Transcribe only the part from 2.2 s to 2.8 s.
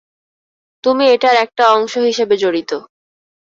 জড়িত।